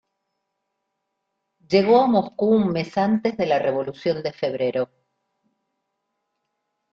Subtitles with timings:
[1.69, 4.89] Llegó a Moscú un mes antes de la Revolución de Febrero.